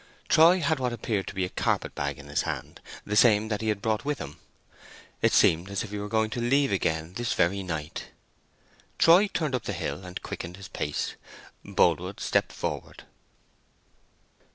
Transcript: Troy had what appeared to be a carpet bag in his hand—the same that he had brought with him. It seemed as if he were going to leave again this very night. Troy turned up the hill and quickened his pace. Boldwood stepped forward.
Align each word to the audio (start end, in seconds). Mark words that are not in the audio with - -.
Troy 0.29 0.61
had 0.61 0.79
what 0.79 0.93
appeared 0.93 1.27
to 1.27 1.35
be 1.35 1.45
a 1.45 1.49
carpet 1.49 1.93
bag 1.93 2.17
in 2.17 2.25
his 2.25 2.41
hand—the 2.41 3.15
same 3.15 3.49
that 3.49 3.61
he 3.61 3.67
had 3.67 3.83
brought 3.83 4.03
with 4.03 4.17
him. 4.17 4.39
It 5.21 5.31
seemed 5.31 5.69
as 5.69 5.83
if 5.83 5.91
he 5.91 5.99
were 5.99 6.09
going 6.09 6.31
to 6.31 6.41
leave 6.41 6.71
again 6.71 7.13
this 7.13 7.33
very 7.35 7.61
night. 7.61 8.07
Troy 8.97 9.27
turned 9.27 9.53
up 9.53 9.65
the 9.65 9.73
hill 9.73 10.03
and 10.03 10.19
quickened 10.23 10.57
his 10.57 10.69
pace. 10.69 11.13
Boldwood 11.63 12.19
stepped 12.19 12.51
forward. 12.51 13.03